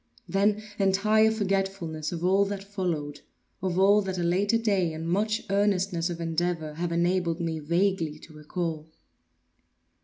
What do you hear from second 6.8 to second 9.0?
enabled me vaguely to recall.